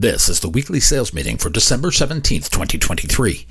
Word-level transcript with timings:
This 0.00 0.28
is 0.28 0.38
the 0.38 0.48
weekly 0.48 0.78
sales 0.78 1.12
meeting 1.12 1.38
for 1.38 1.50
December 1.50 1.88
17th, 1.88 2.50
2023. 2.50 3.48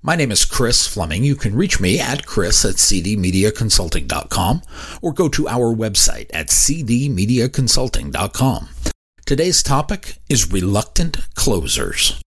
My 0.00 0.14
name 0.14 0.30
is 0.30 0.44
Chris 0.44 0.86
Fleming. 0.86 1.24
You 1.24 1.34
can 1.34 1.56
reach 1.56 1.80
me 1.80 1.98
at 1.98 2.24
chris 2.24 2.64
at 2.64 2.76
cdmediaconsulting.com 2.76 4.62
or 5.02 5.12
go 5.12 5.28
to 5.28 5.48
our 5.48 5.74
website 5.74 6.30
at 6.32 6.50
cdmediaconsulting.com. 6.50 8.68
Today's 9.26 9.60
topic 9.64 10.18
is 10.28 10.52
reluctant 10.52 11.16
closers. 11.34 12.22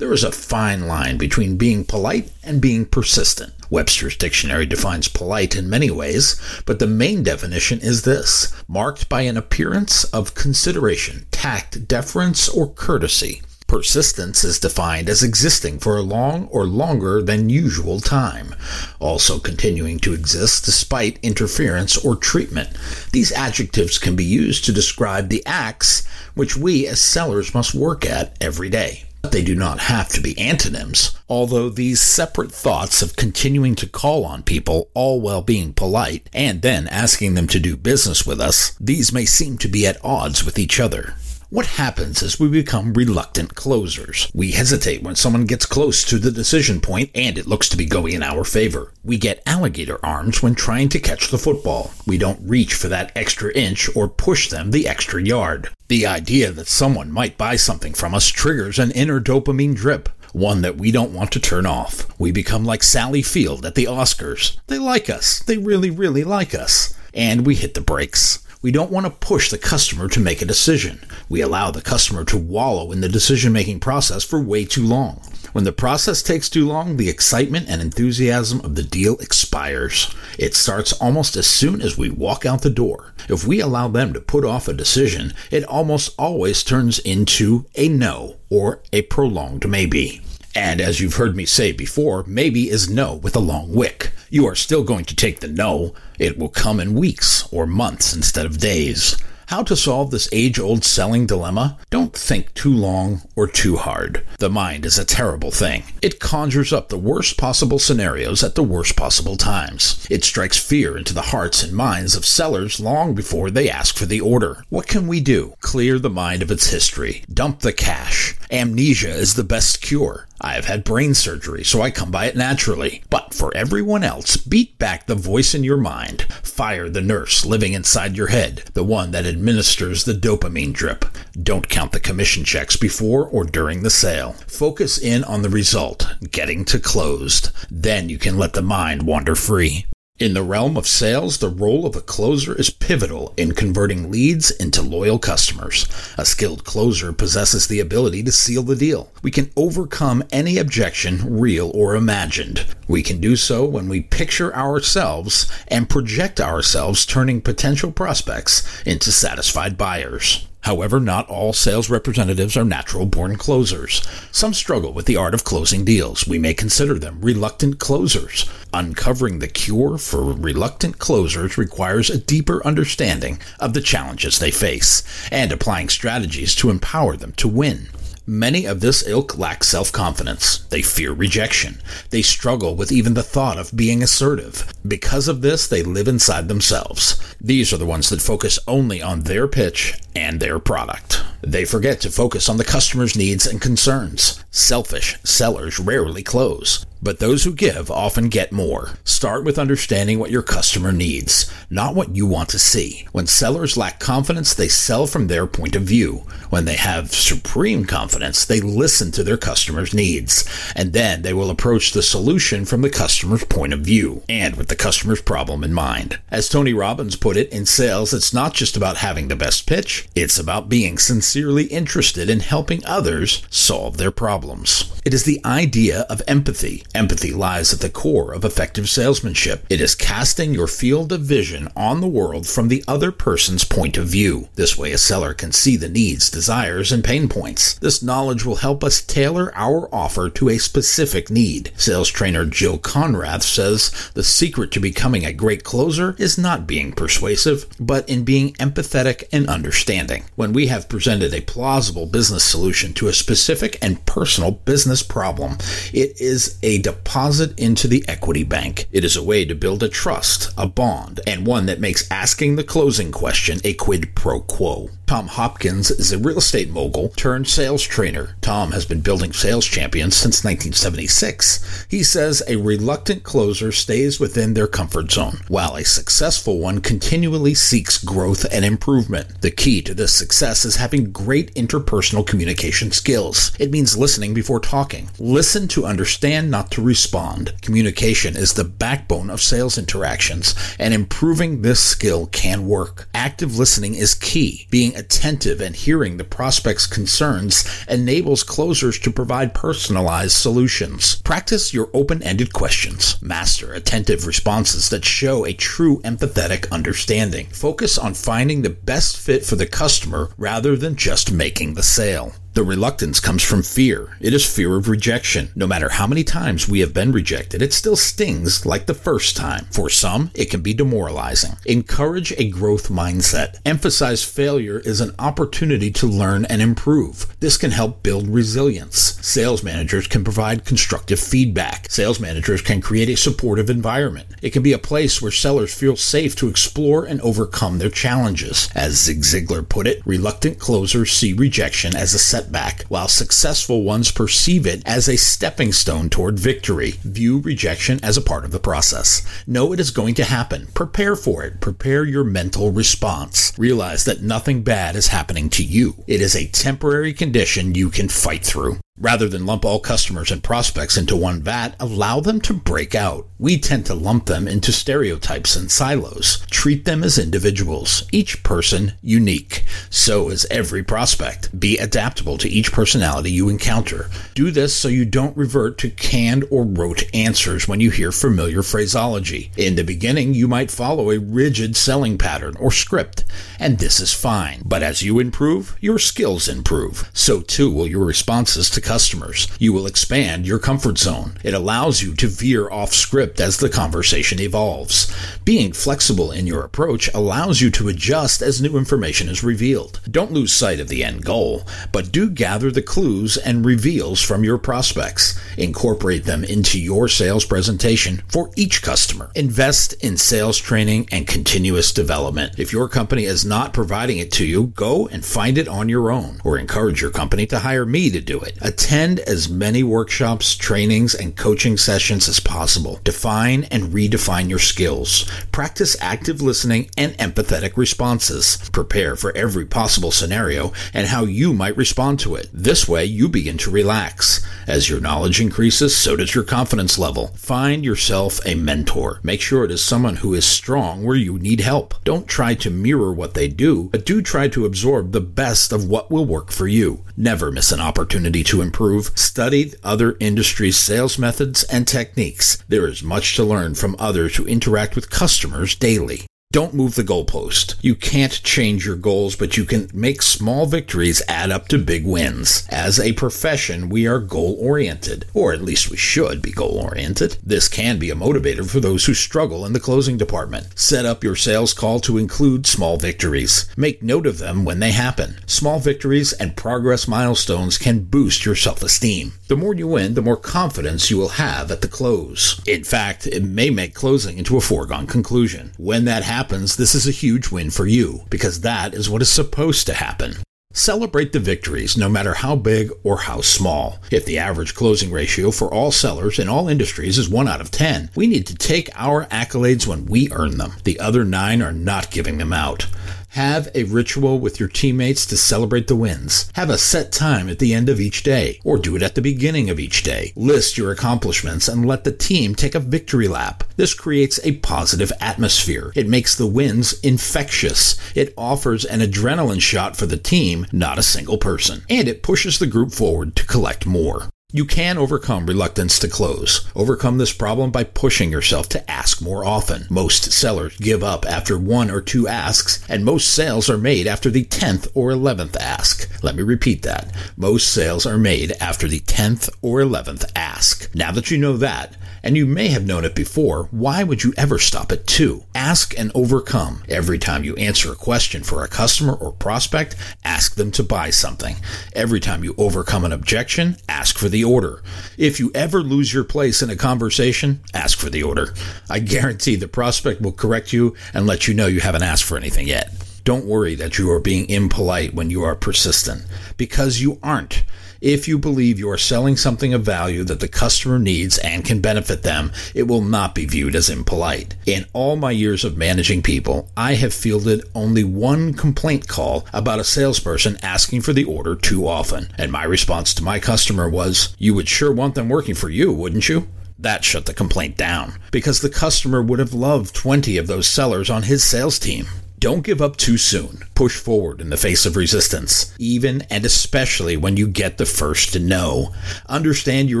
There 0.00 0.14
is 0.14 0.24
a 0.24 0.32
fine 0.32 0.86
line 0.88 1.18
between 1.18 1.58
being 1.58 1.84
polite 1.84 2.32
and 2.42 2.58
being 2.58 2.86
persistent. 2.86 3.52
Webster's 3.68 4.16
dictionary 4.16 4.64
defines 4.64 5.08
polite 5.08 5.54
in 5.54 5.68
many 5.68 5.90
ways, 5.90 6.40
but 6.64 6.78
the 6.78 6.86
main 6.86 7.22
definition 7.22 7.80
is 7.80 8.00
this 8.00 8.50
marked 8.66 9.10
by 9.10 9.20
an 9.20 9.36
appearance 9.36 10.04
of 10.04 10.34
consideration, 10.34 11.26
tact, 11.30 11.86
deference, 11.86 12.48
or 12.48 12.66
courtesy. 12.66 13.42
Persistence 13.66 14.42
is 14.42 14.58
defined 14.58 15.10
as 15.10 15.22
existing 15.22 15.78
for 15.78 15.98
a 15.98 16.02
long 16.02 16.46
or 16.46 16.64
longer 16.64 17.20
than 17.20 17.50
usual 17.50 18.00
time, 18.00 18.54
also 19.00 19.38
continuing 19.38 19.98
to 19.98 20.14
exist 20.14 20.64
despite 20.64 21.22
interference 21.22 21.98
or 21.98 22.16
treatment. 22.16 22.70
These 23.12 23.32
adjectives 23.32 23.98
can 23.98 24.16
be 24.16 24.24
used 24.24 24.64
to 24.64 24.72
describe 24.72 25.28
the 25.28 25.44
acts 25.44 26.06
which 26.34 26.56
we 26.56 26.86
as 26.86 27.02
sellers 27.02 27.52
must 27.52 27.74
work 27.74 28.06
at 28.06 28.34
every 28.40 28.70
day. 28.70 29.04
But 29.22 29.32
they 29.32 29.42
do 29.42 29.54
not 29.54 29.80
have 29.80 30.08
to 30.10 30.20
be 30.20 30.38
antonyms, 30.38 31.16
although 31.28 31.68
these 31.68 32.00
separate 32.00 32.52
thoughts 32.52 33.02
of 33.02 33.16
continuing 33.16 33.74
to 33.76 33.88
call 33.88 34.24
on 34.24 34.42
people 34.42 34.90
all 34.94 35.20
while 35.20 35.42
being 35.42 35.72
polite 35.72 36.28
and 36.32 36.62
then 36.62 36.88
asking 36.88 37.34
them 37.34 37.46
to 37.48 37.60
do 37.60 37.76
business 37.76 38.26
with 38.26 38.40
us, 38.40 38.76
these 38.80 39.12
may 39.12 39.26
seem 39.26 39.58
to 39.58 39.68
be 39.68 39.86
at 39.86 40.02
odds 40.04 40.44
with 40.44 40.58
each 40.58 40.80
other. 40.80 41.14
What 41.50 41.66
happens 41.66 42.22
is 42.22 42.38
we 42.38 42.48
become 42.48 42.94
reluctant 42.94 43.56
closers. 43.56 44.30
We 44.32 44.52
hesitate 44.52 45.02
when 45.02 45.16
someone 45.16 45.46
gets 45.46 45.66
close 45.66 46.04
to 46.04 46.20
the 46.20 46.30
decision 46.30 46.80
point 46.80 47.10
and 47.12 47.36
it 47.36 47.48
looks 47.48 47.68
to 47.70 47.76
be 47.76 47.86
going 47.86 48.12
in 48.12 48.22
our 48.22 48.44
favor. 48.44 48.92
We 49.02 49.18
get 49.18 49.42
alligator 49.46 49.98
arms 50.06 50.44
when 50.44 50.54
trying 50.54 50.90
to 50.90 51.00
catch 51.00 51.28
the 51.28 51.38
football. 51.38 51.90
We 52.06 52.18
don't 52.18 52.48
reach 52.48 52.74
for 52.74 52.86
that 52.86 53.10
extra 53.16 53.52
inch 53.52 53.90
or 53.96 54.08
push 54.08 54.48
them 54.48 54.70
the 54.70 54.86
extra 54.86 55.20
yard. 55.20 55.70
The 55.90 56.06
idea 56.06 56.52
that 56.52 56.68
someone 56.68 57.10
might 57.10 57.36
buy 57.36 57.56
something 57.56 57.94
from 57.94 58.14
us 58.14 58.28
triggers 58.28 58.78
an 58.78 58.92
inner 58.92 59.20
dopamine 59.20 59.74
drip 59.74 60.08
one 60.32 60.62
that 60.62 60.76
we 60.76 60.92
don't 60.92 61.12
want 61.12 61.32
to 61.32 61.40
turn 61.40 61.66
off. 61.66 62.06
We 62.16 62.30
become 62.30 62.64
like 62.64 62.84
Sally 62.84 63.22
Field 63.22 63.66
at 63.66 63.74
the 63.74 63.86
Oscars. 63.86 64.56
They 64.68 64.78
like 64.78 65.10
us. 65.10 65.40
They 65.40 65.56
really, 65.58 65.90
really 65.90 66.22
like 66.22 66.54
us. 66.54 66.94
And 67.12 67.44
we 67.44 67.56
hit 67.56 67.74
the 67.74 67.80
brakes. 67.80 68.46
We 68.62 68.70
don't 68.70 68.90
want 68.90 69.06
to 69.06 69.26
push 69.26 69.50
the 69.50 69.56
customer 69.56 70.06
to 70.08 70.20
make 70.20 70.42
a 70.42 70.44
decision. 70.44 71.00
We 71.30 71.40
allow 71.40 71.70
the 71.70 71.80
customer 71.80 72.26
to 72.26 72.36
wallow 72.36 72.92
in 72.92 73.00
the 73.00 73.08
decision 73.08 73.54
making 73.54 73.80
process 73.80 74.22
for 74.22 74.38
way 74.38 74.66
too 74.66 74.84
long. 74.84 75.22
When 75.52 75.64
the 75.64 75.72
process 75.72 76.22
takes 76.22 76.50
too 76.50 76.66
long, 76.66 76.98
the 76.98 77.08
excitement 77.08 77.70
and 77.70 77.80
enthusiasm 77.80 78.60
of 78.60 78.74
the 78.74 78.82
deal 78.82 79.16
expires. 79.16 80.14
It 80.38 80.54
starts 80.54 80.92
almost 80.92 81.36
as 81.36 81.46
soon 81.46 81.80
as 81.80 81.96
we 81.96 82.10
walk 82.10 82.44
out 82.44 82.60
the 82.60 82.68
door. 82.68 83.14
If 83.30 83.46
we 83.46 83.60
allow 83.60 83.88
them 83.88 84.12
to 84.12 84.20
put 84.20 84.44
off 84.44 84.68
a 84.68 84.74
decision, 84.74 85.32
it 85.50 85.64
almost 85.64 86.14
always 86.18 86.62
turns 86.62 86.98
into 86.98 87.64
a 87.76 87.88
no 87.88 88.36
or 88.50 88.82
a 88.92 89.00
prolonged 89.02 89.66
maybe. 89.66 90.20
And 90.54 90.80
as 90.80 91.00
you've 91.00 91.14
heard 91.14 91.36
me 91.36 91.44
say 91.44 91.72
before, 91.72 92.24
maybe 92.26 92.68
is 92.68 92.90
no 92.90 93.14
with 93.14 93.36
a 93.36 93.40
long 93.40 93.72
wick. 93.72 94.12
You 94.30 94.46
are 94.46 94.54
still 94.54 94.82
going 94.82 95.04
to 95.06 95.16
take 95.16 95.40
the 95.40 95.48
no. 95.48 95.94
It 96.18 96.38
will 96.38 96.48
come 96.48 96.80
in 96.80 96.94
weeks 96.94 97.46
or 97.52 97.66
months 97.66 98.14
instead 98.14 98.46
of 98.46 98.58
days. 98.58 99.16
How 99.50 99.64
to 99.64 99.74
solve 99.74 100.12
this 100.12 100.28
age 100.30 100.60
old 100.60 100.84
selling 100.84 101.26
dilemma? 101.26 101.76
Don't 101.90 102.14
think 102.14 102.54
too 102.54 102.72
long 102.72 103.22
or 103.34 103.48
too 103.48 103.78
hard. 103.78 104.24
The 104.38 104.48
mind 104.48 104.86
is 104.86 104.96
a 104.96 105.04
terrible 105.04 105.50
thing. 105.50 105.82
It 106.00 106.20
conjures 106.20 106.72
up 106.72 106.88
the 106.88 106.96
worst 106.96 107.36
possible 107.36 107.80
scenarios 107.80 108.44
at 108.44 108.54
the 108.54 108.62
worst 108.62 108.94
possible 108.94 109.36
times. 109.36 110.06
It 110.08 110.22
strikes 110.22 110.56
fear 110.56 110.96
into 110.96 111.14
the 111.14 111.30
hearts 111.34 111.64
and 111.64 111.72
minds 111.72 112.14
of 112.14 112.24
sellers 112.24 112.78
long 112.78 113.12
before 113.16 113.50
they 113.50 113.68
ask 113.68 113.96
for 113.96 114.06
the 114.06 114.20
order. 114.20 114.62
What 114.68 114.86
can 114.86 115.08
we 115.08 115.18
do? 115.18 115.54
Clear 115.60 115.98
the 115.98 116.08
mind 116.08 116.42
of 116.42 116.52
its 116.52 116.70
history. 116.70 117.24
Dump 117.28 117.58
the 117.58 117.72
cache. 117.72 118.36
Amnesia 118.52 119.10
is 119.10 119.34
the 119.34 119.44
best 119.44 119.80
cure. 119.80 120.26
I 120.40 120.54
have 120.54 120.64
had 120.64 120.84
brain 120.84 121.14
surgery, 121.14 121.62
so 121.62 121.82
I 121.82 121.90
come 121.90 122.10
by 122.10 122.24
it 122.26 122.36
naturally. 122.36 123.02
But 123.10 123.32
for 123.34 123.54
everyone 123.56 124.02
else, 124.02 124.36
beat 124.36 124.78
back 124.78 125.06
the 125.06 125.14
voice 125.14 125.54
in 125.54 125.62
your 125.62 125.76
mind. 125.76 126.22
Fire 126.42 126.88
the 126.88 127.00
nurse 127.00 127.44
living 127.44 127.74
inside 127.74 128.16
your 128.16 128.28
head, 128.28 128.64
the 128.74 128.82
one 128.82 129.10
that 129.12 129.26
administers 129.26 130.04
the 130.04 130.14
dopamine 130.14 130.72
drip. 130.72 131.04
Don't 131.40 131.68
count 131.68 131.92
the 131.92 132.00
commission 132.00 132.42
checks 132.42 132.76
before 132.76 133.26
or 133.26 133.44
during 133.44 133.82
the 133.82 133.90
sale. 133.90 134.32
Focus 134.46 134.98
in 134.98 135.22
on 135.24 135.42
the 135.42 135.48
result, 135.48 136.06
getting 136.30 136.64
to 136.66 136.78
closed. 136.78 137.50
Then 137.70 138.08
you 138.08 138.18
can 138.18 138.38
let 138.38 138.54
the 138.54 138.62
mind 138.62 139.02
wander 139.02 139.34
free. 139.34 139.86
In 140.20 140.34
the 140.34 140.42
realm 140.42 140.76
of 140.76 140.86
sales, 140.86 141.38
the 141.38 141.48
role 141.48 141.86
of 141.86 141.96
a 141.96 142.02
closer 142.02 142.54
is 142.54 142.68
pivotal 142.68 143.32
in 143.38 143.52
converting 143.52 144.10
leads 144.10 144.50
into 144.50 144.82
loyal 144.82 145.18
customers. 145.18 145.86
A 146.18 146.26
skilled 146.26 146.62
closer 146.62 147.10
possesses 147.10 147.68
the 147.68 147.80
ability 147.80 148.22
to 148.24 148.30
seal 148.30 148.62
the 148.62 148.76
deal. 148.76 149.10
We 149.22 149.30
can 149.30 149.50
overcome 149.56 150.22
any 150.30 150.58
objection, 150.58 151.40
real 151.40 151.70
or 151.74 151.94
imagined. 151.94 152.66
We 152.86 153.02
can 153.02 153.18
do 153.18 153.34
so 153.34 153.64
when 153.64 153.88
we 153.88 154.02
picture 154.02 154.54
ourselves 154.54 155.50
and 155.68 155.88
project 155.88 156.38
ourselves 156.38 157.06
turning 157.06 157.40
potential 157.40 157.90
prospects 157.90 158.82
into 158.84 159.12
satisfied 159.12 159.78
buyers. 159.78 160.46
However, 160.62 161.00
not 161.00 161.28
all 161.28 161.52
sales 161.52 161.88
representatives 161.88 162.56
are 162.56 162.64
natural 162.64 163.06
born 163.06 163.36
closers. 163.36 164.02
Some 164.30 164.52
struggle 164.52 164.92
with 164.92 165.06
the 165.06 165.16
art 165.16 165.34
of 165.34 165.44
closing 165.44 165.84
deals. 165.84 166.26
We 166.26 166.38
may 166.38 166.54
consider 166.54 166.98
them 166.98 167.18
reluctant 167.20 167.78
closers. 167.78 168.48
Uncovering 168.72 169.38
the 169.38 169.48
cure 169.48 169.96
for 169.98 170.32
reluctant 170.32 170.98
closers 170.98 171.56
requires 171.56 172.10
a 172.10 172.18
deeper 172.18 172.64
understanding 172.66 173.40
of 173.58 173.72
the 173.72 173.80
challenges 173.80 174.38
they 174.38 174.50
face 174.50 175.02
and 175.32 175.50
applying 175.50 175.88
strategies 175.88 176.54
to 176.56 176.70
empower 176.70 177.16
them 177.16 177.32
to 177.32 177.48
win. 177.48 177.88
Many 178.26 178.66
of 178.66 178.80
this 178.80 179.06
ilk 179.06 179.38
lack 179.38 179.64
self 179.64 179.90
confidence. 179.90 180.58
They 180.70 180.82
fear 180.82 181.12
rejection. 181.12 181.80
They 182.10 182.22
struggle 182.22 182.76
with 182.76 182.92
even 182.92 183.14
the 183.14 183.22
thought 183.22 183.58
of 183.58 183.74
being 183.74 184.02
assertive. 184.02 184.72
Because 184.86 185.26
of 185.26 185.40
this, 185.40 185.66
they 185.66 185.82
live 185.82 186.06
inside 186.06 186.46
themselves. 186.48 187.18
These 187.40 187.72
are 187.72 187.78
the 187.78 187.86
ones 187.86 188.10
that 188.10 188.20
focus 188.20 188.58
only 188.68 189.00
on 189.00 189.22
their 189.22 189.48
pitch 189.48 189.98
and 190.14 190.38
their 190.38 190.58
product. 190.58 191.24
They 191.40 191.64
forget 191.64 192.00
to 192.02 192.10
focus 192.10 192.48
on 192.48 192.58
the 192.58 192.64
customer's 192.64 193.16
needs 193.16 193.46
and 193.46 193.60
concerns. 193.60 194.44
Selfish 194.50 195.18
sellers 195.24 195.80
rarely 195.80 196.22
close. 196.22 196.84
But 197.02 197.18
those 197.18 197.44
who 197.44 197.54
give 197.54 197.90
often 197.90 198.28
get 198.28 198.52
more. 198.52 198.98
Start 199.04 199.42
with 199.44 199.58
understanding 199.58 200.18
what 200.18 200.30
your 200.30 200.42
customer 200.42 200.92
needs, 200.92 201.50
not 201.70 201.94
what 201.94 202.14
you 202.14 202.26
want 202.26 202.50
to 202.50 202.58
see. 202.58 203.06
When 203.12 203.26
sellers 203.26 203.76
lack 203.76 204.00
confidence, 204.00 204.52
they 204.52 204.68
sell 204.68 205.06
from 205.06 205.26
their 205.26 205.46
point 205.46 205.74
of 205.74 205.82
view. 205.82 206.26
When 206.50 206.66
they 206.66 206.76
have 206.76 207.14
supreme 207.14 207.84
confidence, 207.84 208.44
they 208.44 208.60
listen 208.60 209.12
to 209.12 209.22
their 209.22 209.38
customer's 209.38 209.94
needs, 209.94 210.44
and 210.76 210.92
then 210.92 211.22
they 211.22 211.32
will 211.32 211.48
approach 211.48 211.92
the 211.92 212.02
solution 212.02 212.64
from 212.64 212.82
the 212.82 212.90
customer's 212.90 213.44
point 213.44 213.72
of 213.72 213.80
view 213.80 214.22
and 214.28 214.56
with 214.56 214.68
the 214.68 214.76
customer's 214.76 215.22
problem 215.22 215.64
in 215.64 215.72
mind. 215.72 216.18
As 216.30 216.48
Tony 216.48 216.74
Robbins 216.74 217.16
put 217.16 217.36
it, 217.36 217.50
in 217.50 217.66
sales, 217.66 218.12
it's 218.12 218.34
not 218.34 218.52
just 218.52 218.76
about 218.76 218.98
having 218.98 219.28
the 219.28 219.36
best 219.36 219.66
pitch, 219.66 220.08
it's 220.14 220.38
about 220.38 220.68
being 220.68 220.98
sincerely 220.98 221.64
interested 221.64 222.28
in 222.28 222.40
helping 222.40 222.84
others 222.84 223.42
solve 223.48 223.96
their 223.96 224.10
problems. 224.10 224.92
It 225.04 225.14
is 225.14 225.24
the 225.24 225.40
idea 225.44 226.00
of 226.10 226.20
empathy 226.28 226.84
Empathy 226.94 227.32
lies 227.32 227.72
at 227.72 227.80
the 227.80 227.88
core 227.88 228.32
of 228.32 228.44
effective 228.44 228.88
salesmanship. 228.88 229.64
It 229.70 229.80
is 229.80 229.94
casting 229.94 230.52
your 230.52 230.66
field 230.66 231.12
of 231.12 231.20
vision 231.20 231.68
on 231.76 232.00
the 232.00 232.08
world 232.08 232.46
from 232.46 232.68
the 232.68 232.84
other 232.88 233.12
person's 233.12 233.64
point 233.64 233.96
of 233.96 234.06
view. 234.06 234.48
This 234.56 234.76
way, 234.76 234.92
a 234.92 234.98
seller 234.98 235.32
can 235.32 235.52
see 235.52 235.76
the 235.76 235.88
needs, 235.88 236.30
desires, 236.30 236.90
and 236.90 237.04
pain 237.04 237.28
points. 237.28 237.74
This 237.74 238.02
knowledge 238.02 238.44
will 238.44 238.56
help 238.56 238.82
us 238.82 239.00
tailor 239.00 239.52
our 239.54 239.88
offer 239.94 240.28
to 240.30 240.48
a 240.48 240.58
specific 240.58 241.30
need. 241.30 241.70
Sales 241.76 242.08
trainer 242.08 242.44
Jill 242.44 242.78
Konrath 242.78 243.42
says 243.42 244.10
the 244.14 244.24
secret 244.24 244.72
to 244.72 244.80
becoming 244.80 245.24
a 245.24 245.32
great 245.32 245.62
closer 245.62 246.16
is 246.18 246.38
not 246.38 246.66
being 246.66 246.92
persuasive, 246.92 247.66
but 247.78 248.08
in 248.08 248.24
being 248.24 248.52
empathetic 248.54 249.24
and 249.32 249.48
understanding. 249.48 250.24
When 250.34 250.52
we 250.52 250.66
have 250.66 250.88
presented 250.88 251.32
a 251.32 251.40
plausible 251.40 252.06
business 252.06 252.44
solution 252.44 252.92
to 252.94 253.08
a 253.08 253.12
specific 253.12 253.78
and 253.80 254.04
personal 254.06 254.50
business 254.50 255.02
problem, 255.02 255.58
it 255.92 256.20
is 256.20 256.58
a 256.62 256.79
deposit 256.80 257.58
into 257.58 257.86
the 257.86 258.04
equity 258.08 258.44
bank. 258.44 258.86
It 258.90 259.04
is 259.04 259.16
a 259.16 259.22
way 259.22 259.44
to 259.44 259.54
build 259.54 259.82
a 259.82 259.88
trust, 259.88 260.52
a 260.56 260.66
bond, 260.66 261.20
and 261.26 261.46
one 261.46 261.66
that 261.66 261.80
makes 261.80 262.10
asking 262.10 262.56
the 262.56 262.64
closing 262.64 263.12
question 263.12 263.60
a 263.64 263.74
quid 263.74 264.14
pro 264.14 264.40
quo. 264.40 264.90
Tom 265.10 265.26
Hopkins 265.26 265.90
is 265.90 266.12
a 266.12 266.18
real 266.18 266.38
estate 266.38 266.70
mogul 266.70 267.08
turned 267.08 267.48
sales 267.48 267.82
trainer. 267.82 268.36
Tom 268.42 268.70
has 268.70 268.84
been 268.84 269.00
building 269.00 269.32
sales 269.32 269.66
champions 269.66 270.14
since 270.14 270.44
1976. 270.44 271.86
He 271.90 272.04
says 272.04 272.44
a 272.46 272.54
reluctant 272.54 273.24
closer 273.24 273.72
stays 273.72 274.20
within 274.20 274.54
their 274.54 274.68
comfort 274.68 275.10
zone, 275.10 275.40
while 275.48 275.74
a 275.74 275.84
successful 275.84 276.60
one 276.60 276.80
continually 276.80 277.54
seeks 277.54 277.98
growth 277.98 278.46
and 278.52 278.64
improvement. 278.64 279.40
The 279.40 279.50
key 279.50 279.82
to 279.82 279.94
this 279.94 280.14
success 280.14 280.64
is 280.64 280.76
having 280.76 281.10
great 281.10 281.52
interpersonal 281.56 282.24
communication 282.24 282.92
skills. 282.92 283.50
It 283.58 283.72
means 283.72 283.98
listening 283.98 284.32
before 284.32 284.60
talking. 284.60 285.10
Listen 285.18 285.66
to 285.68 285.86
understand, 285.86 286.52
not 286.52 286.70
to 286.70 286.82
respond. 286.82 287.54
Communication 287.62 288.36
is 288.36 288.52
the 288.52 288.62
backbone 288.62 289.28
of 289.28 289.40
sales 289.40 289.76
interactions, 289.76 290.54
and 290.78 290.94
improving 290.94 291.62
this 291.62 291.80
skill 291.80 292.26
can 292.28 292.68
work. 292.68 293.08
Active 293.12 293.58
listening 293.58 293.96
is 293.96 294.14
key. 294.14 294.68
Being 294.70 294.99
attentive 295.00 295.60
and 295.60 295.74
hearing 295.74 296.16
the 296.16 296.24
prospect's 296.24 296.86
concerns 296.86 297.64
enables 297.88 298.44
closers 298.44 298.98
to 299.00 299.10
provide 299.10 299.54
personalized 299.54 300.36
solutions. 300.36 301.20
Practice 301.22 301.74
your 301.74 301.90
open-ended 301.92 302.52
questions. 302.52 303.20
Master 303.20 303.72
attentive 303.72 304.26
responses 304.26 304.90
that 304.90 305.04
show 305.04 305.44
a 305.44 305.52
true 305.52 306.00
empathetic 306.02 306.70
understanding. 306.70 307.46
Focus 307.46 307.98
on 307.98 308.14
finding 308.14 308.62
the 308.62 308.70
best 308.70 309.16
fit 309.16 309.44
for 309.44 309.56
the 309.56 309.66
customer 309.66 310.30
rather 310.36 310.76
than 310.76 310.94
just 310.94 311.32
making 311.32 311.74
the 311.74 311.82
sale. 311.82 312.32
The 312.52 312.64
reluctance 312.64 313.20
comes 313.20 313.44
from 313.44 313.62
fear. 313.62 314.16
It 314.20 314.34
is 314.34 314.44
fear 314.44 314.74
of 314.74 314.88
rejection. 314.88 315.50
No 315.54 315.68
matter 315.68 315.88
how 315.88 316.08
many 316.08 316.24
times 316.24 316.68
we 316.68 316.80
have 316.80 316.92
been 316.92 317.12
rejected, 317.12 317.62
it 317.62 317.72
still 317.72 317.94
stings 317.94 318.66
like 318.66 318.86
the 318.86 318.94
first 318.94 319.36
time. 319.36 319.66
For 319.70 319.88
some, 319.88 320.32
it 320.34 320.50
can 320.50 320.60
be 320.60 320.74
demoralizing. 320.74 321.52
Encourage 321.64 322.32
a 322.32 322.50
growth 322.50 322.88
mindset. 322.88 323.60
Emphasize 323.64 324.24
failure 324.24 324.80
is 324.80 325.00
an 325.00 325.14
opportunity 325.20 325.92
to 325.92 326.08
learn 326.08 326.44
and 326.46 326.60
improve. 326.60 327.32
This 327.38 327.56
can 327.56 327.70
help 327.70 328.02
build 328.02 328.26
resilience. 328.26 328.98
Sales 329.24 329.62
managers 329.62 330.08
can 330.08 330.24
provide 330.24 330.64
constructive 330.64 331.20
feedback. 331.20 331.88
Sales 331.88 332.18
managers 332.18 332.62
can 332.62 332.80
create 332.80 333.08
a 333.08 333.16
supportive 333.16 333.70
environment. 333.70 334.26
It 334.42 334.50
can 334.50 334.64
be 334.64 334.72
a 334.72 334.78
place 334.78 335.22
where 335.22 335.30
sellers 335.30 335.72
feel 335.72 335.94
safe 335.94 336.34
to 336.36 336.48
explore 336.48 337.04
and 337.04 337.20
overcome 337.20 337.78
their 337.78 337.90
challenges. 337.90 338.68
As 338.74 339.00
Zig 339.00 339.20
Ziglar 339.20 339.68
put 339.68 339.86
it, 339.86 340.02
reluctant 340.04 340.58
closers 340.58 341.12
see 341.12 341.32
rejection 341.32 341.94
as 341.94 342.12
a 342.12 342.18
setback, 342.18 342.40
while 342.88 343.08
successful 343.08 343.82
ones 343.82 344.10
perceive 344.10 344.66
it 344.66 344.82
as 344.84 345.08
a 345.08 345.16
stepping 345.16 345.72
stone 345.72 346.10
toward 346.10 346.38
victory. 346.38 346.92
View 347.02 347.38
rejection 347.38 347.98
as 348.02 348.16
a 348.16 348.22
part 348.22 348.44
of 348.44 348.50
the 348.50 348.58
process. 348.58 349.26
Know 349.46 349.72
it 349.72 349.80
is 349.80 349.90
going 349.90 350.14
to 350.14 350.24
happen. 350.24 350.66
Prepare 350.74 351.16
for 351.16 351.44
it. 351.44 351.60
Prepare 351.60 352.04
your 352.04 352.24
mental 352.24 352.70
response. 352.70 353.52
Realize 353.58 354.04
that 354.04 354.22
nothing 354.22 354.62
bad 354.62 354.96
is 354.96 355.08
happening 355.08 355.48
to 355.50 355.62
you. 355.62 356.02
It 356.06 356.20
is 356.20 356.34
a 356.34 356.48
temporary 356.48 357.12
condition 357.12 357.74
you 357.74 357.90
can 357.90 358.08
fight 358.08 358.44
through. 358.44 358.78
Rather 359.00 359.28
than 359.28 359.46
lump 359.46 359.64
all 359.64 359.80
customers 359.80 360.30
and 360.30 360.44
prospects 360.44 360.98
into 360.98 361.16
one 361.16 361.40
vat, 361.42 361.74
allow 361.80 362.20
them 362.20 362.38
to 362.42 362.52
break 362.52 362.94
out. 362.94 363.26
We 363.38 363.56
tend 363.56 363.86
to 363.86 363.94
lump 363.94 364.26
them 364.26 364.46
into 364.46 364.72
stereotypes 364.72 365.56
and 365.56 365.70
silos. 365.70 366.44
Treat 366.50 366.84
them 366.84 367.02
as 367.02 367.18
individuals, 367.18 368.06
each 368.12 368.42
person 368.42 368.92
unique. 369.00 369.64
So 369.88 370.28
is 370.28 370.46
every 370.50 370.82
prospect. 370.82 371.58
Be 371.58 371.78
adaptable 371.78 372.36
to 372.36 372.48
each 372.50 372.72
personality 372.72 373.30
you 373.30 373.48
encounter. 373.48 374.10
Do 374.34 374.50
this 374.50 374.74
so 374.74 374.88
you 374.88 375.06
don't 375.06 375.34
revert 375.34 375.78
to 375.78 375.88
canned 375.88 376.44
or 376.50 376.64
rote 376.64 377.04
answers 377.14 377.66
when 377.66 377.80
you 377.80 377.90
hear 377.90 378.12
familiar 378.12 378.62
phraseology. 378.62 379.50
In 379.56 379.76
the 379.76 379.84
beginning, 379.84 380.34
you 380.34 380.46
might 380.46 380.70
follow 380.70 381.10
a 381.10 381.18
rigid 381.18 381.74
selling 381.74 382.18
pattern 382.18 382.54
or 382.60 382.70
script, 382.70 383.24
and 383.58 383.78
this 383.78 383.98
is 383.98 384.12
fine. 384.12 384.60
But 384.66 384.82
as 384.82 385.02
you 385.02 385.18
improve, 385.18 385.78
your 385.80 385.98
skills 385.98 386.48
improve. 386.48 387.10
So 387.14 387.40
too 387.40 387.70
will 387.72 387.86
your 387.86 388.04
responses 388.04 388.68
to 388.70 388.82
customers. 388.90 389.46
You 389.60 389.72
will 389.72 389.86
expand 389.86 390.48
your 390.48 390.58
comfort 390.58 390.98
zone. 390.98 391.34
It 391.44 391.54
allows 391.54 392.02
you 392.02 392.12
to 392.16 392.26
veer 392.26 392.68
off 392.68 392.92
script 392.92 393.38
as 393.38 393.58
the 393.58 393.68
conversation 393.68 394.40
evolves. 394.40 395.14
Being 395.44 395.72
flexible 395.72 396.32
in 396.32 396.48
your 396.48 396.64
approach 396.64 397.08
allows 397.14 397.60
you 397.60 397.70
to 397.70 397.88
adjust 397.88 398.42
as 398.42 398.60
new 398.60 398.76
information 398.76 399.28
is 399.28 399.44
revealed. 399.44 400.00
Don't 400.10 400.32
lose 400.32 400.52
sight 400.52 400.80
of 400.80 400.88
the 400.88 401.04
end 401.04 401.24
goal, 401.24 401.62
but 401.92 402.10
do 402.10 402.28
gather 402.28 402.72
the 402.72 402.82
clues 402.82 403.36
and 403.36 403.64
reveals 403.64 404.20
from 404.20 404.42
your 404.42 404.58
prospects. 404.58 405.38
Incorporate 405.56 406.24
them 406.24 406.42
into 406.42 406.80
your 406.80 407.06
sales 407.06 407.44
presentation 407.44 408.22
for 408.26 408.50
each 408.56 408.82
customer. 408.82 409.30
Invest 409.36 409.92
in 410.02 410.16
sales 410.16 410.58
training 410.58 411.08
and 411.12 411.28
continuous 411.28 411.92
development. 411.92 412.58
If 412.58 412.72
your 412.72 412.88
company 412.88 413.24
is 413.24 413.44
not 413.44 413.72
providing 413.72 414.18
it 414.18 414.32
to 414.32 414.44
you, 414.44 414.66
go 414.66 415.06
and 415.06 415.24
find 415.24 415.58
it 415.58 415.68
on 415.68 415.88
your 415.88 416.10
own 416.10 416.40
or 416.42 416.58
encourage 416.58 417.00
your 417.00 417.12
company 417.12 417.46
to 417.46 417.60
hire 417.60 417.86
me 417.86 418.10
to 418.10 418.20
do 418.20 418.40
it. 418.40 418.58
Attend 418.70 419.18
as 419.18 419.48
many 419.48 419.82
workshops, 419.82 420.54
trainings, 420.54 421.12
and 421.12 421.36
coaching 421.36 421.76
sessions 421.76 422.28
as 422.28 422.38
possible. 422.38 423.00
Define 423.02 423.64
and 423.64 423.92
redefine 423.92 424.48
your 424.48 424.60
skills. 424.60 425.28
Practice 425.50 425.96
active 426.00 426.40
listening 426.40 426.88
and 426.96 427.18
empathetic 427.18 427.76
responses. 427.76 428.70
Prepare 428.70 429.16
for 429.16 429.36
every 429.36 429.66
possible 429.66 430.12
scenario 430.12 430.72
and 430.94 431.08
how 431.08 431.24
you 431.24 431.52
might 431.52 431.76
respond 431.76 432.20
to 432.20 432.36
it. 432.36 432.48
This 432.52 432.86
way, 432.86 433.04
you 433.04 433.28
begin 433.28 433.58
to 433.58 433.72
relax. 433.72 434.46
As 434.68 434.88
your 434.88 435.00
knowledge 435.00 435.40
increases, 435.40 435.96
so 435.96 436.14
does 436.14 436.32
your 436.32 436.44
confidence 436.44 436.96
level. 436.96 437.32
Find 437.34 437.84
yourself 437.84 438.38
a 438.46 438.54
mentor. 438.54 439.18
Make 439.24 439.40
sure 439.40 439.64
it 439.64 439.72
is 439.72 439.82
someone 439.82 440.16
who 440.16 440.32
is 440.32 440.44
strong 440.44 441.02
where 441.02 441.16
you 441.16 441.40
need 441.40 441.58
help. 441.58 441.94
Don't 442.04 442.28
try 442.28 442.54
to 442.54 442.70
mirror 442.70 443.12
what 443.12 443.34
they 443.34 443.48
do, 443.48 443.88
but 443.90 444.06
do 444.06 444.22
try 444.22 444.46
to 444.46 444.64
absorb 444.64 445.10
the 445.10 445.20
best 445.20 445.72
of 445.72 445.88
what 445.88 446.08
will 446.08 446.24
work 446.24 446.52
for 446.52 446.68
you. 446.68 447.04
Never 447.16 447.50
miss 447.50 447.72
an 447.72 447.80
opportunity 447.80 448.44
to 448.44 448.59
improve. 448.60 449.10
Study 449.14 449.72
other 449.82 450.16
industries' 450.20 450.76
sales 450.76 451.18
methods 451.18 451.64
and 451.64 451.86
techniques. 451.86 452.62
There 452.68 452.86
is 452.86 453.02
much 453.02 453.36
to 453.36 453.44
learn 453.44 453.74
from 453.74 453.96
others 453.98 454.36
who 454.36 454.46
interact 454.46 454.94
with 454.96 455.10
customers 455.10 455.74
daily. 455.74 456.26
Don't 456.52 456.74
move 456.74 456.96
the 456.96 457.04
goalpost. 457.04 457.76
You 457.80 457.94
can't 457.94 458.42
change 458.42 458.84
your 458.84 458.96
goals, 458.96 459.36
but 459.36 459.56
you 459.56 459.64
can 459.64 459.88
make 459.94 460.20
small 460.20 460.66
victories 460.66 461.22
add 461.28 461.52
up 461.52 461.68
to 461.68 461.78
big 461.78 462.04
wins. 462.04 462.66
As 462.68 462.98
a 462.98 463.12
profession, 463.12 463.88
we 463.88 464.08
are 464.08 464.18
goal 464.18 464.56
oriented, 464.60 465.26
or 465.32 465.52
at 465.52 465.62
least 465.62 465.92
we 465.92 465.96
should 465.96 466.42
be 466.42 466.50
goal 466.50 466.76
oriented. 466.76 467.36
This 467.44 467.68
can 467.68 468.00
be 468.00 468.10
a 468.10 468.16
motivator 468.16 468.68
for 468.68 468.80
those 468.80 469.04
who 469.04 469.14
struggle 469.14 469.64
in 469.64 469.74
the 469.74 469.78
closing 469.78 470.16
department. 470.16 470.76
Set 470.76 471.06
up 471.06 471.22
your 471.22 471.36
sales 471.36 471.72
call 471.72 472.00
to 472.00 472.18
include 472.18 472.66
small 472.66 472.96
victories. 472.96 473.72
Make 473.76 474.02
note 474.02 474.26
of 474.26 474.38
them 474.38 474.64
when 474.64 474.80
they 474.80 474.90
happen. 474.90 475.36
Small 475.46 475.78
victories 475.78 476.32
and 476.32 476.56
progress 476.56 477.06
milestones 477.06 477.78
can 477.78 478.02
boost 478.02 478.44
your 478.44 478.56
self 478.56 478.82
esteem. 478.82 479.34
The 479.46 479.56
more 479.56 479.74
you 479.74 479.86
win, 479.86 480.14
the 480.14 480.20
more 480.20 480.36
confidence 480.36 481.12
you 481.12 481.16
will 481.16 481.28
have 481.28 481.70
at 481.70 481.80
the 481.80 481.86
close. 481.86 482.60
In 482.66 482.82
fact, 482.82 483.28
it 483.28 483.44
may 483.44 483.70
make 483.70 483.94
closing 483.94 484.36
into 484.36 484.56
a 484.56 484.60
foregone 484.60 485.06
conclusion. 485.06 485.70
When 485.76 486.06
that 486.06 486.24
happens, 486.24 486.39
happens, 486.40 486.76
this 486.76 486.94
is 486.94 487.06
a 487.06 487.10
huge 487.10 487.50
win 487.50 487.68
for 487.68 487.84
you, 487.84 488.22
because 488.30 488.62
that 488.62 488.94
is 488.94 489.10
what 489.10 489.20
is 489.20 489.28
supposed 489.28 489.86
to 489.86 489.92
happen. 489.92 490.32
Celebrate 490.72 491.32
the 491.32 491.38
victories, 491.38 491.98
no 491.98 492.08
matter 492.08 492.32
how 492.32 492.56
big 492.56 492.90
or 493.04 493.18
how 493.18 493.42
small. 493.42 493.98
If 494.10 494.24
the 494.24 494.38
average 494.38 494.74
closing 494.74 495.12
ratio 495.12 495.50
for 495.50 495.68
all 495.68 495.92
sellers 495.92 496.38
in 496.38 496.48
all 496.48 496.66
industries 496.66 497.18
is 497.18 497.28
1 497.28 497.46
out 497.46 497.60
of 497.60 497.70
10, 497.70 498.08
we 498.14 498.26
need 498.26 498.46
to 498.46 498.54
take 498.54 498.88
our 498.94 499.26
accolades 499.26 499.86
when 499.86 500.06
we 500.06 500.32
earn 500.32 500.56
them. 500.56 500.72
The 500.84 500.98
other 500.98 501.26
9 501.26 501.60
are 501.60 501.72
not 501.72 502.10
giving 502.10 502.38
them 502.38 502.54
out. 502.54 502.86
Have 503.34 503.68
a 503.76 503.84
ritual 503.84 504.40
with 504.40 504.58
your 504.58 504.68
teammates 504.68 505.24
to 505.26 505.36
celebrate 505.36 505.86
the 505.86 505.94
wins. 505.94 506.50
Have 506.54 506.68
a 506.68 506.76
set 506.76 507.12
time 507.12 507.48
at 507.48 507.60
the 507.60 507.72
end 507.72 507.88
of 507.88 508.00
each 508.00 508.24
day, 508.24 508.58
or 508.64 508.76
do 508.76 508.96
it 508.96 509.02
at 509.02 509.14
the 509.14 509.22
beginning 509.22 509.70
of 509.70 509.78
each 509.78 510.02
day. 510.02 510.32
List 510.34 510.76
your 510.76 510.90
accomplishments 510.90 511.68
and 511.68 511.86
let 511.86 512.02
the 512.02 512.10
team 512.10 512.56
take 512.56 512.74
a 512.74 512.80
victory 512.80 513.28
lap. 513.28 513.62
This 513.76 513.94
creates 513.94 514.40
a 514.42 514.56
positive 514.56 515.12
atmosphere. 515.20 515.92
It 515.94 516.08
makes 516.08 516.34
the 516.34 516.48
wins 516.48 516.98
infectious. 517.00 517.96
It 518.16 518.34
offers 518.36 518.84
an 518.84 518.98
adrenaline 518.98 519.62
shot 519.62 519.96
for 519.96 520.06
the 520.06 520.16
team, 520.16 520.66
not 520.72 520.98
a 520.98 521.02
single 521.02 521.38
person. 521.38 521.82
And 521.88 522.08
it 522.08 522.24
pushes 522.24 522.58
the 522.58 522.66
group 522.66 522.90
forward 522.90 523.36
to 523.36 523.46
collect 523.46 523.86
more. 523.86 524.28
You 524.52 524.64
can 524.64 524.98
overcome 524.98 525.46
reluctance 525.46 526.00
to 526.00 526.08
close. 526.08 526.68
Overcome 526.74 527.18
this 527.18 527.32
problem 527.32 527.70
by 527.70 527.84
pushing 527.84 528.32
yourself 528.32 528.68
to 528.70 528.90
ask 528.90 529.22
more 529.22 529.44
often. 529.44 529.86
Most 529.88 530.32
sellers 530.32 530.76
give 530.78 531.04
up 531.04 531.24
after 531.24 531.56
one 531.56 531.88
or 531.88 532.00
two 532.00 532.26
asks, 532.26 532.84
and 532.88 533.04
most 533.04 533.32
sales 533.32 533.70
are 533.70 533.78
made 533.78 534.08
after 534.08 534.28
the 534.28 534.44
10th 534.44 534.88
or 534.92 535.10
11th 535.10 535.56
ask. 535.56 536.10
Let 536.24 536.34
me 536.34 536.42
repeat 536.42 536.82
that. 536.82 537.14
Most 537.36 537.72
sales 537.72 538.06
are 538.06 538.18
made 538.18 538.52
after 538.60 538.88
the 538.88 538.98
10th 539.00 539.50
or 539.62 539.78
11th 539.82 540.28
ask. 540.34 540.92
Now 540.96 541.12
that 541.12 541.30
you 541.30 541.38
know 541.38 541.56
that, 541.58 541.94
and 542.22 542.36
you 542.36 542.44
may 542.44 542.68
have 542.68 542.84
known 542.84 543.04
it 543.04 543.14
before, 543.14 543.68
why 543.70 544.02
would 544.02 544.24
you 544.24 544.34
ever 544.36 544.58
stop 544.58 544.92
at 544.92 545.06
two? 545.06 545.44
Ask 545.54 545.98
and 545.98 546.12
overcome. 546.14 546.82
Every 546.88 547.18
time 547.18 547.44
you 547.44 547.54
answer 547.56 547.92
a 547.92 547.96
question 547.96 548.42
for 548.42 548.62
a 548.62 548.68
customer 548.68 549.14
or 549.14 549.32
prospect, 549.32 549.96
ask 550.24 550.56
them 550.56 550.70
to 550.72 550.82
buy 550.82 551.10
something. 551.10 551.56
Every 551.94 552.20
time 552.20 552.44
you 552.44 552.54
overcome 552.58 553.04
an 553.04 553.12
objection, 553.12 553.76
ask 553.88 554.18
for 554.18 554.28
the 554.28 554.39
order. 554.44 554.82
If 555.16 555.38
you 555.40 555.50
ever 555.54 555.82
lose 555.82 556.12
your 556.12 556.24
place 556.24 556.62
in 556.62 556.70
a 556.70 556.76
conversation, 556.76 557.60
ask 557.74 557.98
for 557.98 558.10
the 558.10 558.22
order. 558.22 558.54
I 558.88 558.98
guarantee 558.98 559.56
the 559.56 559.68
prospect 559.68 560.20
will 560.20 560.32
correct 560.32 560.72
you 560.72 560.94
and 561.14 561.26
let 561.26 561.46
you 561.46 561.54
know 561.54 561.66
you 561.66 561.80
haven't 561.80 562.02
asked 562.02 562.24
for 562.24 562.36
anything 562.36 562.68
yet. 562.68 562.92
Don't 563.24 563.44
worry 563.44 563.74
that 563.74 563.98
you 563.98 564.10
are 564.10 564.20
being 564.20 564.48
impolite 564.48 565.14
when 565.14 565.30
you 565.30 565.42
are 565.42 565.54
persistent, 565.54 566.24
because 566.56 567.02
you 567.02 567.18
aren't. 567.22 567.64
If 568.00 568.26
you 568.26 568.38
believe 568.38 568.78
you 568.78 568.88
are 568.88 568.96
selling 568.96 569.36
something 569.36 569.74
of 569.74 569.82
value 569.82 570.24
that 570.24 570.40
the 570.40 570.48
customer 570.48 570.98
needs 570.98 571.36
and 571.36 571.66
can 571.66 571.82
benefit 571.82 572.22
them, 572.22 572.50
it 572.74 572.84
will 572.84 573.02
not 573.02 573.34
be 573.34 573.44
viewed 573.44 573.76
as 573.76 573.90
impolite. 573.90 574.54
In 574.64 574.86
all 574.94 575.16
my 575.16 575.32
years 575.32 575.64
of 575.64 575.76
managing 575.76 576.22
people, 576.22 576.70
I 576.78 576.94
have 576.94 577.12
fielded 577.12 577.62
only 577.74 578.02
one 578.02 578.54
complaint 578.54 579.06
call 579.06 579.46
about 579.52 579.80
a 579.80 579.84
salesperson 579.84 580.56
asking 580.62 581.02
for 581.02 581.12
the 581.12 581.24
order 581.24 581.54
too 581.54 581.86
often. 581.86 582.28
And 582.38 582.50
my 582.50 582.64
response 582.64 583.12
to 583.14 583.22
my 583.22 583.38
customer 583.38 583.86
was, 583.86 584.34
You 584.38 584.54
would 584.54 584.68
sure 584.68 584.92
want 584.92 585.14
them 585.14 585.28
working 585.28 585.54
for 585.54 585.68
you, 585.68 585.92
wouldn't 585.92 586.26
you? 586.26 586.48
That 586.78 587.04
shut 587.04 587.26
the 587.26 587.34
complaint 587.34 587.76
down 587.76 588.14
because 588.30 588.60
the 588.60 588.70
customer 588.70 589.20
would 589.20 589.40
have 589.40 589.52
loved 589.52 589.94
20 589.94 590.38
of 590.38 590.46
those 590.46 590.66
sellers 590.66 591.10
on 591.10 591.24
his 591.24 591.44
sales 591.44 591.78
team. 591.78 592.06
Don't 592.40 592.64
give 592.64 592.80
up 592.80 592.96
too 592.96 593.18
soon. 593.18 593.64
Push 593.74 593.98
forward 593.98 594.40
in 594.40 594.48
the 594.48 594.56
face 594.56 594.86
of 594.86 594.96
resistance, 594.96 595.74
even 595.78 596.22
and 596.30 596.46
especially 596.46 597.14
when 597.14 597.36
you 597.36 597.46
get 597.46 597.76
the 597.76 597.84
first 597.84 598.40
no. 598.40 598.94
Understand 599.28 599.90
you 599.90 600.00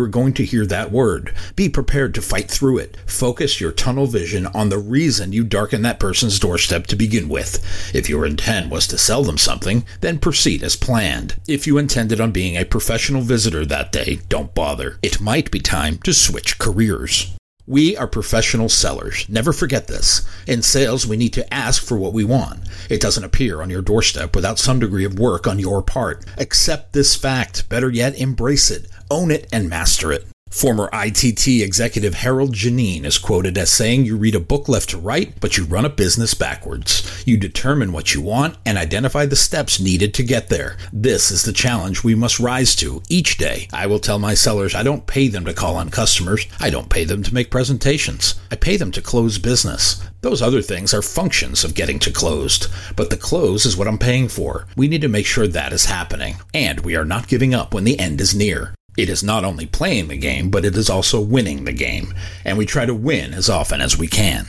are 0.00 0.08
going 0.08 0.32
to 0.34 0.44
hear 0.46 0.64
that 0.64 0.90
word. 0.90 1.34
Be 1.54 1.68
prepared 1.68 2.14
to 2.14 2.22
fight 2.22 2.50
through 2.50 2.78
it. 2.78 2.96
Focus 3.04 3.60
your 3.60 3.72
tunnel 3.72 4.06
vision 4.06 4.46
on 4.46 4.70
the 4.70 4.78
reason 4.78 5.34
you 5.34 5.44
darkened 5.44 5.84
that 5.84 6.00
person's 6.00 6.38
doorstep 6.38 6.86
to 6.86 6.96
begin 6.96 7.28
with. 7.28 7.62
If 7.94 8.08
your 8.08 8.24
intent 8.24 8.70
was 8.70 8.86
to 8.86 8.96
sell 8.96 9.22
them 9.22 9.36
something, 9.36 9.84
then 10.00 10.18
proceed 10.18 10.62
as 10.62 10.76
planned. 10.76 11.38
If 11.46 11.66
you 11.66 11.76
intended 11.76 12.22
on 12.22 12.32
being 12.32 12.56
a 12.56 12.64
professional 12.64 13.20
visitor 13.20 13.66
that 13.66 13.92
day, 13.92 14.20
don't 14.30 14.54
bother. 14.54 14.98
It 15.02 15.20
might 15.20 15.50
be 15.50 15.60
time 15.60 15.98
to 16.04 16.14
switch 16.14 16.58
careers. 16.58 17.36
We 17.70 17.96
are 17.96 18.08
professional 18.08 18.68
sellers. 18.68 19.28
Never 19.28 19.52
forget 19.52 19.86
this. 19.86 20.28
In 20.44 20.60
sales, 20.60 21.06
we 21.06 21.16
need 21.16 21.32
to 21.34 21.54
ask 21.54 21.80
for 21.80 21.96
what 21.96 22.12
we 22.12 22.24
want. 22.24 22.58
It 22.88 23.00
doesn't 23.00 23.22
appear 23.22 23.62
on 23.62 23.70
your 23.70 23.80
doorstep 23.80 24.34
without 24.34 24.58
some 24.58 24.80
degree 24.80 25.04
of 25.04 25.20
work 25.20 25.46
on 25.46 25.60
your 25.60 25.80
part. 25.80 26.24
Accept 26.36 26.94
this 26.94 27.14
fact. 27.14 27.68
Better 27.68 27.88
yet, 27.88 28.18
embrace 28.18 28.72
it, 28.72 28.88
own 29.08 29.30
it, 29.30 29.48
and 29.52 29.68
master 29.68 30.10
it. 30.10 30.26
Former 30.50 30.90
ITT 30.92 31.46
executive 31.46 32.14
Harold 32.14 32.54
Geneen 32.54 33.04
is 33.04 33.18
quoted 33.18 33.56
as 33.56 33.70
saying, 33.70 34.04
You 34.04 34.16
read 34.16 34.34
a 34.34 34.40
book 34.40 34.68
left 34.68 34.90
to 34.90 34.98
right, 34.98 35.32
but 35.40 35.56
you 35.56 35.64
run 35.64 35.84
a 35.84 35.88
business 35.88 36.34
backwards. 36.34 37.22
You 37.24 37.36
determine 37.36 37.92
what 37.92 38.14
you 38.14 38.20
want 38.20 38.56
and 38.66 38.76
identify 38.76 39.26
the 39.26 39.36
steps 39.36 39.78
needed 39.78 40.12
to 40.14 40.24
get 40.24 40.48
there. 40.48 40.76
This 40.92 41.30
is 41.30 41.44
the 41.44 41.52
challenge 41.52 42.02
we 42.02 42.16
must 42.16 42.40
rise 42.40 42.74
to 42.76 43.00
each 43.08 43.38
day. 43.38 43.68
I 43.72 43.86
will 43.86 44.00
tell 44.00 44.18
my 44.18 44.34
sellers 44.34 44.74
I 44.74 44.82
don't 44.82 45.06
pay 45.06 45.28
them 45.28 45.44
to 45.44 45.54
call 45.54 45.76
on 45.76 45.88
customers. 45.88 46.46
I 46.58 46.68
don't 46.68 46.90
pay 46.90 47.04
them 47.04 47.22
to 47.22 47.32
make 47.32 47.52
presentations. 47.52 48.34
I 48.50 48.56
pay 48.56 48.76
them 48.76 48.90
to 48.92 49.00
close 49.00 49.38
business. 49.38 50.02
Those 50.20 50.42
other 50.42 50.62
things 50.62 50.92
are 50.92 51.00
functions 51.00 51.62
of 51.62 51.76
getting 51.76 52.00
to 52.00 52.10
closed, 52.10 52.66
but 52.96 53.08
the 53.08 53.16
close 53.16 53.64
is 53.64 53.76
what 53.76 53.86
I'm 53.86 53.98
paying 53.98 54.26
for. 54.26 54.66
We 54.76 54.88
need 54.88 55.02
to 55.02 55.08
make 55.08 55.26
sure 55.26 55.46
that 55.46 55.72
is 55.72 55.86
happening, 55.86 56.36
and 56.52 56.80
we 56.80 56.96
are 56.96 57.04
not 57.04 57.28
giving 57.28 57.54
up 57.54 57.72
when 57.72 57.84
the 57.84 57.98
end 58.00 58.20
is 58.20 58.34
near. 58.34 58.74
It 59.00 59.08
is 59.08 59.22
not 59.22 59.46
only 59.46 59.64
playing 59.64 60.08
the 60.08 60.18
game, 60.18 60.50
but 60.50 60.66
it 60.66 60.76
is 60.76 60.90
also 60.90 61.22
winning 61.22 61.64
the 61.64 61.72
game, 61.72 62.12
and 62.44 62.58
we 62.58 62.66
try 62.66 62.84
to 62.84 62.94
win 62.94 63.32
as 63.32 63.48
often 63.48 63.80
as 63.80 63.96
we 63.96 64.06
can. 64.06 64.44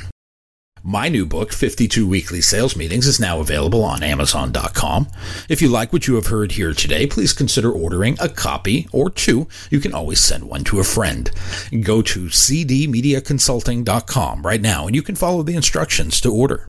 My 0.84 1.08
new 1.08 1.26
book, 1.26 1.54
52 1.54 2.06
Weekly 2.06 2.42
Sales 2.42 2.76
Meetings, 2.76 3.08
is 3.08 3.18
now 3.18 3.40
available 3.40 3.82
on 3.82 4.04
Amazon.com. 4.04 5.08
If 5.48 5.62
you 5.62 5.70
like 5.70 5.94
what 5.94 6.06
you 6.06 6.16
have 6.16 6.28
heard 6.28 6.52
here 6.52 6.74
today, 6.74 7.08
please 7.08 7.32
consider 7.32 7.72
ordering 7.72 8.18
a 8.20 8.28
copy 8.28 8.90
or 8.92 9.10
two. 9.10 9.48
You 9.70 9.80
can 9.80 9.94
always 9.94 10.20
send 10.20 10.44
one 10.44 10.66
to 10.66 10.82
a 10.82 10.84
friend. 10.84 11.32
Go 11.82 12.02
to 12.02 12.26
cdmediaconsulting.com 12.26 14.42
right 14.42 14.62
now 14.62 14.86
and 14.86 14.94
you 14.94 15.02
can 15.02 15.16
follow 15.16 15.44
the 15.44 15.56
instructions 15.56 16.20
to 16.20 16.30
order. 16.30 16.68